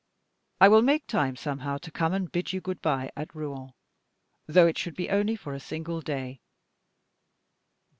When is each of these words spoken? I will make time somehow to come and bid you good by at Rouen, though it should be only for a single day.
I 0.59 0.67
will 0.67 0.81
make 0.81 1.05
time 1.05 1.35
somehow 1.35 1.77
to 1.77 1.91
come 1.91 2.11
and 2.11 2.31
bid 2.31 2.53
you 2.53 2.59
good 2.59 2.81
by 2.81 3.11
at 3.15 3.35
Rouen, 3.35 3.75
though 4.47 4.65
it 4.65 4.79
should 4.79 4.95
be 4.95 5.11
only 5.11 5.35
for 5.35 5.53
a 5.53 5.59
single 5.59 6.01
day. 6.01 6.41